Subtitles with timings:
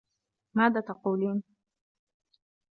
[0.53, 1.43] ماذا تقولين؟